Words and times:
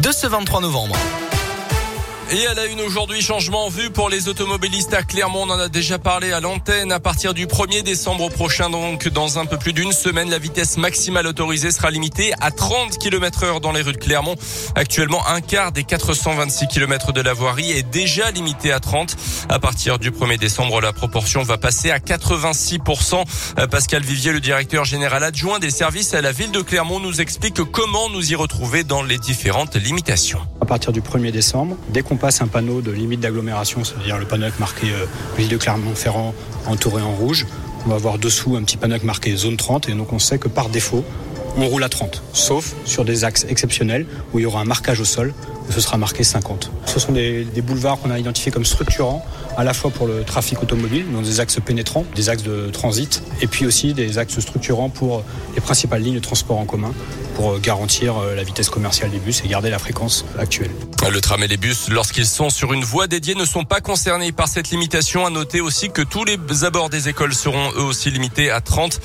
de 0.00 0.10
ce 0.10 0.26
23 0.26 0.60
novembre. 0.60 0.96
Et 2.32 2.44
à 2.48 2.54
la 2.54 2.66
une 2.66 2.80
aujourd'hui, 2.80 3.22
changement 3.22 3.68
vu 3.68 3.90
pour 3.90 4.08
les 4.08 4.28
automobilistes 4.28 4.92
à 4.92 5.04
Clermont. 5.04 5.44
On 5.46 5.50
en 5.50 5.60
a 5.60 5.68
déjà 5.68 5.96
parlé 6.00 6.32
à 6.32 6.40
l'antenne. 6.40 6.90
À 6.90 6.98
partir 6.98 7.34
du 7.34 7.46
1er 7.46 7.84
décembre 7.84 8.30
prochain, 8.30 8.68
donc 8.68 9.06
dans 9.06 9.38
un 9.38 9.46
peu 9.46 9.56
plus 9.56 9.72
d'une 9.72 9.92
semaine, 9.92 10.28
la 10.28 10.40
vitesse 10.40 10.76
maximale 10.76 11.28
autorisée 11.28 11.70
sera 11.70 11.92
limitée 11.92 12.32
à 12.40 12.50
30 12.50 12.98
km 12.98 13.44
heure 13.44 13.60
dans 13.60 13.70
les 13.70 13.80
rues 13.80 13.92
de 13.92 13.98
Clermont. 13.98 14.34
Actuellement, 14.74 15.24
un 15.28 15.40
quart 15.40 15.70
des 15.70 15.84
426 15.84 16.66
km 16.66 17.12
de 17.12 17.20
la 17.20 17.32
voirie 17.32 17.70
est 17.70 17.88
déjà 17.88 18.32
limité 18.32 18.72
à 18.72 18.80
30. 18.80 19.14
À 19.48 19.60
partir 19.60 20.00
du 20.00 20.10
1er 20.10 20.36
décembre, 20.36 20.80
la 20.80 20.92
proportion 20.92 21.44
va 21.44 21.58
passer 21.58 21.92
à 21.92 22.00
86%. 22.00 23.24
Euh, 23.60 23.68
Pascal 23.68 24.02
Vivier, 24.02 24.32
le 24.32 24.40
directeur 24.40 24.84
général 24.84 25.22
adjoint 25.22 25.60
des 25.60 25.70
services 25.70 26.12
à 26.12 26.22
la 26.22 26.32
ville 26.32 26.50
de 26.50 26.60
Clermont, 26.60 26.98
nous 26.98 27.20
explique 27.20 27.62
comment 27.70 28.10
nous 28.10 28.32
y 28.32 28.34
retrouver 28.34 28.82
dans 28.82 29.04
les 29.04 29.18
différentes 29.18 29.76
limitations. 29.76 30.40
À 30.60 30.66
partir 30.66 30.90
du 30.90 31.00
1er 31.00 31.30
décembre, 31.30 31.76
dès 31.90 32.02
qu'on 32.02 32.15
passe 32.16 32.40
un 32.42 32.46
panneau 32.46 32.80
de 32.80 32.90
limite 32.90 33.20
d'agglomération, 33.20 33.84
c'est-à-dire 33.84 34.18
le 34.18 34.26
panneau 34.26 34.44
avec 34.44 34.58
marqué 34.58 34.90
euh, 34.90 35.06
ville 35.36 35.48
de 35.48 35.56
Clermont-Ferrand 35.56 36.34
entouré 36.66 37.02
en 37.02 37.12
rouge, 37.12 37.46
on 37.84 37.90
va 37.90 37.96
avoir 37.96 38.18
dessous 38.18 38.56
un 38.56 38.62
petit 38.62 38.76
panneau 38.76 38.94
avec 38.94 39.04
marqué 39.04 39.34
zone 39.36 39.56
30 39.56 39.88
et 39.88 39.92
donc 39.92 40.12
on 40.12 40.18
sait 40.18 40.38
que 40.38 40.48
par 40.48 40.68
défaut, 40.68 41.04
on 41.56 41.66
roule 41.66 41.84
à 41.84 41.88
30, 41.88 42.22
sauf 42.32 42.74
sur 42.84 43.04
des 43.04 43.24
axes 43.24 43.46
exceptionnels 43.48 44.06
où 44.32 44.38
il 44.38 44.42
y 44.42 44.46
aura 44.46 44.60
un 44.60 44.64
marquage 44.64 45.00
au 45.00 45.04
sol 45.04 45.32
ce 45.70 45.80
sera 45.80 45.96
marqué 45.96 46.24
50. 46.24 46.70
Ce 46.86 47.00
sont 47.00 47.12
des, 47.12 47.44
boulevards 47.62 47.98
qu'on 47.98 48.10
a 48.10 48.18
identifiés 48.18 48.52
comme 48.52 48.64
structurants 48.64 49.24
à 49.56 49.64
la 49.64 49.72
fois 49.72 49.90
pour 49.90 50.06
le 50.06 50.22
trafic 50.22 50.62
automobile, 50.62 51.06
dans 51.12 51.22
des 51.22 51.40
axes 51.40 51.58
pénétrants, 51.60 52.04
des 52.14 52.28
axes 52.28 52.42
de 52.42 52.68
transit, 52.70 53.22
et 53.40 53.46
puis 53.46 53.66
aussi 53.66 53.94
des 53.94 54.18
axes 54.18 54.38
structurants 54.38 54.90
pour 54.90 55.24
les 55.54 55.60
principales 55.60 56.02
lignes 56.02 56.16
de 56.16 56.20
transport 56.20 56.58
en 56.58 56.66
commun 56.66 56.92
pour 57.36 57.60
garantir 57.60 58.16
euh, 58.16 58.34
la 58.34 58.42
vitesse 58.42 58.70
commerciale 58.70 59.10
des 59.10 59.18
bus 59.18 59.42
et 59.44 59.48
garder 59.48 59.68
la 59.68 59.78
fréquence 59.78 60.24
actuelle. 60.38 60.70
Le 61.10 61.20
tram 61.20 61.42
et 61.42 61.46
les 61.46 61.58
bus, 61.58 61.88
lorsqu'ils 61.90 62.26
sont 62.26 62.48
sur 62.48 62.72
une 62.72 62.82
voie 62.82 63.06
dédiée, 63.06 63.34
ne 63.34 63.44
sont 63.44 63.64
pas 63.64 63.80
concernés 63.80 64.32
par 64.32 64.48
cette 64.48 64.70
limitation. 64.70 65.26
À 65.26 65.30
noter 65.30 65.60
aussi 65.60 65.90
que 65.90 66.02
tous 66.02 66.24
les 66.24 66.38
abords 66.64 66.88
des 66.88 67.08
écoles 67.08 67.34
seront 67.34 67.70
eux 67.76 67.82
aussi 67.82 68.10
limités 68.10 68.50
à 68.50 68.60
30. 68.60 69.00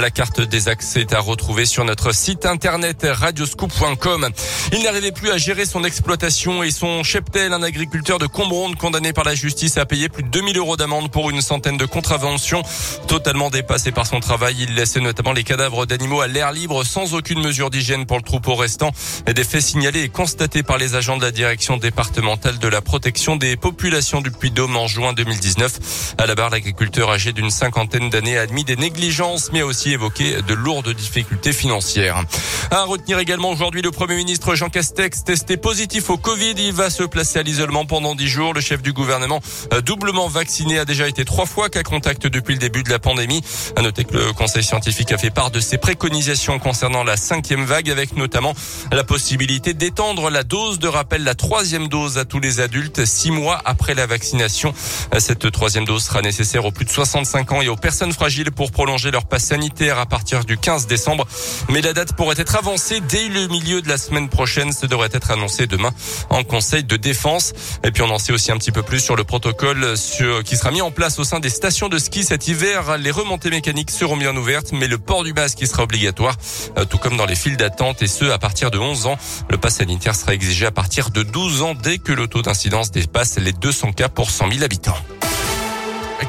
La 0.00 0.10
carte 0.10 0.40
des 0.40 0.68
accès 0.68 1.02
est 1.02 1.12
à 1.12 1.20
retrouver 1.20 1.66
sur 1.66 1.84
notre 1.84 2.14
site 2.14 2.46
internet 2.46 3.06
radioscoop.com. 3.08 4.30
Il 4.72 4.82
n'arrivait 4.82 5.12
plus 5.12 5.30
à 5.30 5.36
gérer 5.36 5.66
son 5.66 5.84
et 6.62 6.70
son 6.70 7.02
cheptel, 7.02 7.52
un 7.52 7.62
agriculteur 7.62 8.18
de 8.18 8.26
Combronde 8.26 8.76
condamné 8.76 9.12
par 9.12 9.24
la 9.24 9.34
justice 9.34 9.78
à 9.78 9.86
payer 9.86 10.08
plus 10.08 10.22
de 10.22 10.28
2000 10.28 10.58
euros 10.58 10.76
d'amende 10.76 11.10
pour 11.10 11.30
une 11.30 11.40
centaine 11.40 11.78
de 11.78 11.86
contraventions. 11.86 12.62
Totalement 13.08 13.48
dépassé 13.48 13.90
par 13.90 14.06
son 14.06 14.20
travail, 14.20 14.54
il 14.60 14.74
laissait 14.74 15.00
notamment 15.00 15.32
les 15.32 15.44
cadavres 15.44 15.86
d'animaux 15.86 16.20
à 16.20 16.26
l'air 16.26 16.52
libre 16.52 16.84
sans 16.84 17.14
aucune 17.14 17.40
mesure 17.40 17.70
d'hygiène 17.70 18.04
pour 18.04 18.18
le 18.18 18.22
troupeau 18.22 18.54
restant. 18.54 18.92
Des 19.26 19.44
faits 19.44 19.62
signalés 19.62 20.02
et 20.02 20.08
constatés 20.08 20.62
par 20.62 20.76
les 20.76 20.94
agents 20.94 21.16
de 21.16 21.22
la 21.22 21.30
direction 21.30 21.78
départementale 21.78 22.58
de 22.58 22.68
la 22.68 22.82
protection 22.82 23.36
des 23.36 23.56
populations 23.56 24.20
du 24.20 24.30
Puy-Dôme 24.30 24.76
en 24.76 24.86
juin 24.86 25.14
2019. 25.14 26.14
À 26.18 26.26
la 26.26 26.34
barre, 26.34 26.50
l'agriculteur 26.50 27.10
âgé 27.10 27.32
d'une 27.32 27.50
cinquantaine 27.50 28.10
d'années 28.10 28.36
a 28.36 28.42
admis 28.42 28.64
des 28.64 28.76
négligences, 28.76 29.50
mais 29.52 29.60
a 29.60 29.66
aussi 29.66 29.92
évoqué 29.92 30.42
de 30.46 30.54
lourdes 30.54 30.94
difficultés 30.94 31.52
financières. 31.52 32.22
À 32.70 32.84
retenir 32.84 33.18
également 33.18 33.50
aujourd'hui 33.50 33.82
le 33.82 33.90
Premier 33.90 34.16
ministre 34.16 34.54
Jean 34.54 34.68
Castex 34.68 35.24
testé 35.24 35.56
positif 35.56 35.93
au 36.08 36.16
Covid. 36.16 36.54
Il 36.58 36.72
va 36.72 36.90
se 36.90 37.04
placer 37.04 37.38
à 37.38 37.42
l'isolement 37.42 37.84
pendant 37.86 38.16
dix 38.16 38.26
jours. 38.26 38.52
Le 38.52 38.60
chef 38.60 38.82
du 38.82 38.92
gouvernement 38.92 39.40
doublement 39.84 40.26
vacciné 40.26 40.78
a 40.80 40.84
déjà 40.84 41.06
été 41.06 41.24
trois 41.24 41.46
fois 41.46 41.68
cas 41.68 41.84
contact 41.84 42.26
depuis 42.26 42.54
le 42.54 42.58
début 42.58 42.82
de 42.82 42.90
la 42.90 42.98
pandémie. 42.98 43.42
À 43.76 43.82
noter 43.82 44.04
que 44.04 44.16
le 44.16 44.32
conseil 44.32 44.64
scientifique 44.64 45.12
a 45.12 45.18
fait 45.18 45.30
part 45.30 45.52
de 45.52 45.60
ses 45.60 45.78
préconisations 45.78 46.58
concernant 46.58 47.04
la 47.04 47.16
cinquième 47.16 47.64
vague 47.64 47.90
avec 47.90 48.16
notamment 48.16 48.54
la 48.90 49.04
possibilité 49.04 49.72
d'étendre 49.72 50.30
la 50.30 50.42
dose 50.42 50.80
de 50.80 50.88
rappel, 50.88 51.22
la 51.22 51.36
troisième 51.36 51.86
dose 51.86 52.18
à 52.18 52.24
tous 52.24 52.40
les 52.40 52.58
adultes 52.58 53.04
six 53.04 53.30
mois 53.30 53.60
après 53.64 53.94
la 53.94 54.06
vaccination. 54.06 54.74
Cette 55.18 55.50
troisième 55.52 55.84
dose 55.84 56.02
sera 56.02 56.22
nécessaire 56.22 56.64
aux 56.64 56.72
plus 56.72 56.86
de 56.86 56.90
65 56.90 57.52
ans 57.52 57.62
et 57.62 57.68
aux 57.68 57.76
personnes 57.76 58.12
fragiles 58.12 58.50
pour 58.50 58.72
prolonger 58.72 59.12
leur 59.12 59.26
passe 59.26 59.44
sanitaire 59.44 60.00
à 60.00 60.06
partir 60.06 60.44
du 60.44 60.58
15 60.58 60.88
décembre. 60.88 61.26
Mais 61.68 61.82
la 61.82 61.92
date 61.92 62.14
pourrait 62.14 62.36
être 62.38 62.56
avancée 62.56 63.00
dès 63.00 63.28
le 63.28 63.46
milieu 63.46 63.80
de 63.80 63.88
la 63.88 63.96
semaine 63.96 64.28
prochaine. 64.28 64.72
Ce 64.72 64.86
devrait 64.86 65.10
être 65.12 65.30
annoncé 65.30 65.66
demain 65.66 65.83
en 66.30 66.44
conseil 66.44 66.84
de 66.84 66.96
défense. 66.96 67.52
Et 67.84 67.90
puis 67.90 68.02
on 68.02 68.10
en 68.10 68.18
sait 68.18 68.32
aussi 68.32 68.52
un 68.52 68.58
petit 68.58 68.72
peu 68.72 68.82
plus 68.82 69.00
sur 69.00 69.16
le 69.16 69.24
protocole 69.24 69.94
qui 70.44 70.56
sera 70.56 70.70
mis 70.70 70.82
en 70.82 70.90
place 70.90 71.18
au 71.18 71.24
sein 71.24 71.40
des 71.40 71.50
stations 71.50 71.88
de 71.88 71.98
ski 71.98 72.24
cet 72.24 72.48
hiver. 72.48 72.98
Les 72.98 73.10
remontées 73.10 73.50
mécaniques 73.50 73.90
seront 73.90 74.16
bien 74.16 74.36
ouvertes, 74.36 74.72
mais 74.72 74.86
le 74.86 74.98
port 74.98 75.24
du 75.24 75.32
masque 75.32 75.58
qui 75.58 75.66
sera 75.66 75.82
obligatoire, 75.82 76.36
tout 76.88 76.98
comme 76.98 77.16
dans 77.16 77.26
les 77.26 77.36
files 77.36 77.56
d'attente 77.56 78.02
et 78.02 78.06
ce 78.06 78.26
à 78.26 78.38
partir 78.38 78.70
de 78.70 78.78
11 78.78 79.06
ans. 79.06 79.18
Le 79.50 79.58
pass 79.58 79.76
sanitaire 79.76 80.14
sera 80.14 80.34
exigé 80.34 80.66
à 80.66 80.70
partir 80.70 81.10
de 81.10 81.22
12 81.22 81.62
ans 81.62 81.74
dès 81.74 81.98
que 81.98 82.12
le 82.12 82.26
taux 82.28 82.42
d'incidence 82.42 82.90
dépasse 82.90 83.38
les 83.38 83.52
200 83.52 83.92
cas 83.92 84.08
pour 84.08 84.30
100 84.30 84.50
000 84.50 84.64
habitants. 84.64 84.96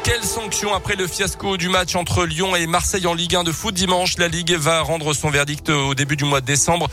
Quelle 0.04 0.24
sanction 0.24 0.74
après 0.74 0.96
le 0.96 1.08
fiasco 1.08 1.58
du 1.58 1.70
match 1.70 1.96
entre 1.96 2.26
Lyon 2.26 2.56
et 2.56 2.66
Marseille 2.66 3.06
en 3.06 3.14
Ligue 3.14 3.36
1 3.36 3.44
de 3.44 3.52
foot 3.52 3.74
dimanche 3.74 4.18
La 4.18 4.28
Ligue 4.28 4.54
va 4.54 4.82
rendre 4.82 5.14
son 5.14 5.30
verdict 5.30 5.70
au 5.70 5.94
début 5.94 6.16
du 6.16 6.26
mois 6.26 6.42
de 6.42 6.46
décembre. 6.46 6.90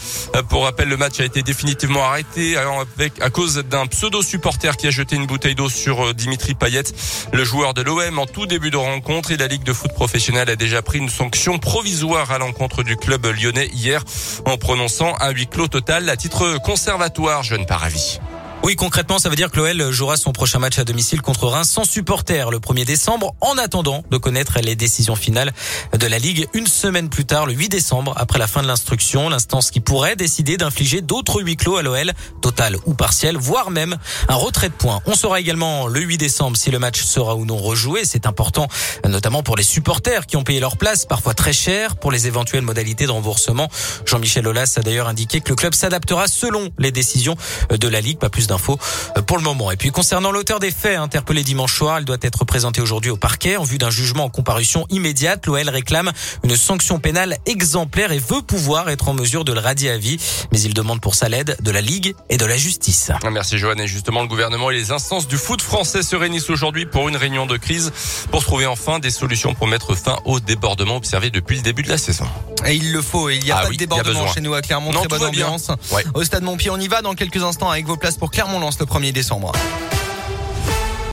Pour 0.48 0.64
rappel, 0.64 0.88
le 0.88 0.96
match 0.96 1.20
a 1.20 1.24
été 1.24 1.42
définitivement 1.42 2.04
arrêté 2.04 2.56
avec, 2.56 3.20
à 3.20 3.30
cause 3.30 3.56
d'un 3.56 3.86
pseudo-supporter 3.86 4.76
qui 4.76 4.86
a 4.86 4.90
jeté 4.90 5.16
une 5.16 5.26
bouteille 5.26 5.54
d'eau 5.54 5.68
sur 5.68 6.14
Dimitri 6.14 6.54
Payet, 6.54 6.84
le 7.32 7.44
joueur 7.44 7.74
de 7.74 7.82
l'OM 7.82 8.18
en 8.18 8.26
tout 8.26 8.46
début 8.46 8.70
de 8.70 8.76
rencontre. 8.76 9.30
Et 9.30 9.36
la 9.36 9.46
Ligue 9.46 9.64
de 9.64 9.72
foot 9.72 9.92
professionnelle 9.92 10.50
a 10.50 10.56
déjà 10.56 10.82
pris 10.82 10.98
une 10.98 11.10
sanction 11.10 11.58
provisoire 11.58 12.30
à 12.30 12.38
l'encontre 12.38 12.82
du 12.82 12.96
club 12.96 13.26
lyonnais 13.26 13.68
hier 13.72 14.04
en 14.44 14.56
prononçant 14.58 15.14
un 15.20 15.30
huis 15.30 15.46
clos 15.46 15.68
total 15.68 16.08
à 16.08 16.16
titre 16.16 16.58
conservatoire, 16.62 17.42
jeune 17.42 17.66
par 17.66 17.84
avis. 17.84 18.20
Oui, 18.64 18.76
concrètement, 18.76 19.18
ça 19.18 19.28
veut 19.28 19.34
dire 19.34 19.50
que 19.50 19.56
l'OL 19.56 19.90
jouera 19.90 20.16
son 20.16 20.30
prochain 20.30 20.60
match 20.60 20.78
à 20.78 20.84
domicile 20.84 21.20
contre 21.20 21.48
Reims 21.48 21.68
sans 21.68 21.82
supporter 21.82 22.48
le 22.48 22.58
1er 22.58 22.84
décembre, 22.84 23.34
en 23.40 23.58
attendant 23.58 24.04
de 24.08 24.16
connaître 24.18 24.60
les 24.62 24.76
décisions 24.76 25.16
finales 25.16 25.52
de 25.98 26.06
la 26.06 26.20
Ligue 26.20 26.46
une 26.54 26.68
semaine 26.68 27.08
plus 27.08 27.24
tard, 27.24 27.46
le 27.46 27.54
8 27.54 27.70
décembre, 27.70 28.14
après 28.16 28.38
la 28.38 28.46
fin 28.46 28.62
de 28.62 28.68
l'instruction, 28.68 29.28
l'instance 29.28 29.72
qui 29.72 29.80
pourrait 29.80 30.14
décider 30.14 30.58
d'infliger 30.58 31.00
d'autres 31.00 31.42
huis 31.42 31.56
clos 31.56 31.76
à 31.76 31.82
l'OL, 31.82 32.12
total 32.40 32.76
ou 32.86 32.94
partiel, 32.94 33.36
voire 33.36 33.72
même 33.72 33.96
un 34.28 34.36
retrait 34.36 34.68
de 34.68 34.74
points. 34.74 35.00
On 35.06 35.16
saura 35.16 35.40
également 35.40 35.88
le 35.88 36.00
8 36.00 36.18
décembre 36.18 36.56
si 36.56 36.70
le 36.70 36.78
match 36.78 37.02
sera 37.02 37.34
ou 37.34 37.44
non 37.44 37.56
rejoué. 37.56 38.04
C'est 38.04 38.26
important, 38.26 38.68
notamment 39.04 39.42
pour 39.42 39.56
les 39.56 39.64
supporters 39.64 40.24
qui 40.24 40.36
ont 40.36 40.44
payé 40.44 40.60
leur 40.60 40.76
place, 40.76 41.04
parfois 41.04 41.34
très 41.34 41.52
cher, 41.52 41.96
pour 41.96 42.12
les 42.12 42.28
éventuelles 42.28 42.62
modalités 42.62 43.06
de 43.06 43.10
remboursement. 43.10 43.68
Jean-Michel 44.06 44.46
Aulas 44.46 44.74
a 44.76 44.82
d'ailleurs 44.82 45.08
indiqué 45.08 45.40
que 45.40 45.48
le 45.48 45.56
club 45.56 45.74
s'adaptera 45.74 46.28
selon 46.28 46.70
les 46.78 46.92
décisions 46.92 47.34
de 47.70 47.88
la 47.88 48.00
Ligue. 48.00 48.18
Pas 48.18 48.30
plus 48.30 48.51
d'infos 48.52 48.78
pour 49.26 49.38
le 49.38 49.42
moment. 49.42 49.70
Et 49.70 49.76
puis 49.76 49.90
concernant 49.90 50.30
l'auteur 50.30 50.60
des 50.60 50.70
faits 50.70 50.98
interpellé 50.98 51.42
dimanche 51.42 51.74
soir, 51.76 51.98
elle 51.98 52.04
doit 52.04 52.18
être 52.20 52.44
présentée 52.44 52.80
aujourd'hui 52.80 53.10
au 53.10 53.16
parquet 53.16 53.56
en 53.56 53.64
vue 53.64 53.78
d'un 53.78 53.90
jugement 53.90 54.24
en 54.24 54.28
comparution 54.28 54.86
immédiate. 54.90 55.46
L'OL 55.46 55.68
réclame 55.68 56.12
une 56.44 56.56
sanction 56.56 56.98
pénale 56.98 57.36
exemplaire 57.46 58.12
et 58.12 58.18
veut 58.18 58.42
pouvoir 58.42 58.90
être 58.90 59.08
en 59.08 59.14
mesure 59.14 59.44
de 59.44 59.52
le 59.52 59.60
radier 59.60 59.90
à 59.90 59.96
vie. 59.98 60.18
Mais 60.52 60.60
il 60.60 60.74
demande 60.74 61.00
pour 61.00 61.14
ça 61.14 61.28
l'aide 61.28 61.56
de 61.60 61.70
la 61.70 61.80
Ligue 61.80 62.14
et 62.28 62.36
de 62.36 62.44
la 62.44 62.56
justice. 62.56 63.10
Merci 63.30 63.58
Joanne. 63.58 63.80
Et 63.80 63.86
justement, 63.86 64.22
le 64.22 64.28
gouvernement 64.28 64.70
et 64.70 64.74
les 64.74 64.90
instances 64.90 65.26
du 65.26 65.36
foot 65.38 65.62
français 65.62 66.02
se 66.02 66.14
réunissent 66.14 66.50
aujourd'hui 66.50 66.84
pour 66.86 67.08
une 67.08 67.16
réunion 67.16 67.46
de 67.46 67.56
crise 67.56 67.92
pour 68.30 68.42
trouver 68.44 68.66
enfin 68.66 68.98
des 68.98 69.10
solutions 69.10 69.54
pour 69.54 69.66
mettre 69.66 69.94
fin 69.94 70.18
au 70.26 70.40
débordement 70.40 70.96
observé 70.96 71.30
depuis 71.30 71.56
le 71.56 71.62
début 71.62 71.82
de 71.82 71.88
la 71.88 71.98
saison. 71.98 72.26
Et 72.66 72.74
il 72.74 72.92
le 72.92 73.02
faut. 73.02 73.30
Il 73.30 73.44
y 73.46 73.50
a 73.50 73.56
Ah 73.58 73.62
pas 73.62 73.68
oui, 73.68 73.76
de 73.76 73.80
débordement 73.80 74.26
chez 74.32 74.40
nous 74.40 74.54
à 74.54 74.62
Clermont. 74.62 74.92
Non, 74.92 75.00
Très 75.00 75.08
bonne 75.08 75.24
ambiance. 75.24 75.70
Ouais. 75.90 76.04
Au 76.14 76.22
stade 76.22 76.42
Montpied, 76.42 76.70
on 76.70 76.78
y 76.78 76.88
va 76.88 77.02
dans 77.02 77.14
quelques 77.14 77.42
instants 77.42 77.70
avec 77.70 77.86
vos 77.86 77.96
places 77.96 78.16
pour 78.16 78.30
Clermont-Lens 78.42 78.80
le 78.80 78.86
1er 78.86 79.12
décembre. 79.12 79.52